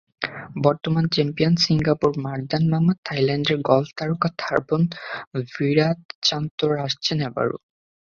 বর্তমান 0.65 1.05
চ্যাম্পিয়ন 1.13 1.53
সিঙ্গাপুরে 1.65 2.17
Mardan 2.25 2.63
Mamat, 2.71 2.97
থাইল্যান্ডের 3.07 3.57
গলফ 3.69 3.89
তারকা 3.97 4.29
থাবর্ন 4.41 4.83
ভিরাতচান্তরা 5.51 6.77
আসছেন 6.87 7.17
এবারও। 7.27 7.57